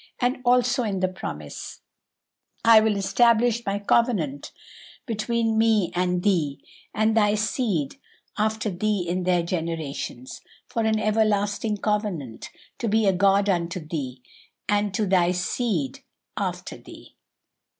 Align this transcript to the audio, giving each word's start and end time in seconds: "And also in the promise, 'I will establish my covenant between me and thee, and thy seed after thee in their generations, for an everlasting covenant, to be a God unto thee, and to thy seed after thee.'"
"And 0.19 0.39
also 0.43 0.81
in 0.81 0.99
the 0.99 1.07
promise, 1.07 1.81
'I 2.65 2.79
will 2.79 2.95
establish 2.97 3.63
my 3.67 3.77
covenant 3.77 4.51
between 5.05 5.59
me 5.59 5.91
and 5.93 6.23
thee, 6.23 6.59
and 6.91 7.15
thy 7.15 7.35
seed 7.35 7.97
after 8.35 8.71
thee 8.71 9.05
in 9.07 9.25
their 9.25 9.43
generations, 9.43 10.41
for 10.65 10.81
an 10.85 10.97
everlasting 10.99 11.77
covenant, 11.77 12.49
to 12.79 12.87
be 12.87 13.05
a 13.05 13.13
God 13.13 13.47
unto 13.47 13.79
thee, 13.79 14.23
and 14.67 14.91
to 14.95 15.05
thy 15.05 15.33
seed 15.33 15.99
after 16.35 16.77
thee.'" 16.77 17.15